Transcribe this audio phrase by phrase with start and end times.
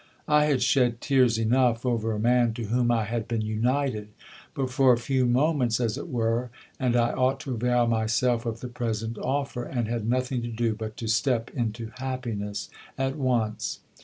[0.27, 4.07] I had shed tears enough over a man to whom I had been united
[4.55, 8.61] but for a few moments as it were, and I ought to avail myself of
[8.61, 13.81] the present offer, and had nothing to do but to step into happiness at once.